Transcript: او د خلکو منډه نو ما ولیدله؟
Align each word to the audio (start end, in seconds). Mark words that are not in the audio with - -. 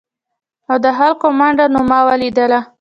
او 0.69 0.77
د 0.83 0.87
خلکو 0.97 1.25
منډه 1.39 1.65
نو 1.73 1.79
ما 1.89 1.99
ولیدله؟ 2.07 2.59